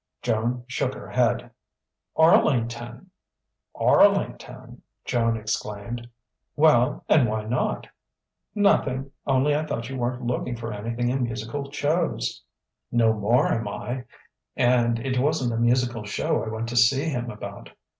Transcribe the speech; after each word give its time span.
Joan 0.23 0.63
shook 0.65 0.95
her 0.95 1.11
head. 1.11 1.51
"Arlington!" 2.15 3.11
"Arlington!" 3.75 4.81
Joan 5.05 5.37
exclaimed. 5.37 6.09
"Well, 6.55 7.03
and 7.07 7.29
why 7.29 7.45
not?" 7.45 7.85
"Nothing 8.55 9.11
only 9.27 9.55
I 9.55 9.63
thought 9.63 9.89
you 9.89 9.97
weren't 9.97 10.25
looking 10.25 10.55
for 10.55 10.73
anything 10.73 11.09
in 11.09 11.21
musical 11.21 11.71
shows." 11.71 12.41
"No 12.91 13.13
more 13.13 13.49
am 13.49 13.67
I, 13.67 14.05
and 14.55 14.97
it 14.97 15.19
wasn't 15.19 15.53
a 15.53 15.57
musical 15.57 16.03
show 16.03 16.43
I 16.43 16.49
went 16.49 16.69
to 16.69 16.75
see 16.75 17.03
him 17.03 17.29
about. 17.29 17.69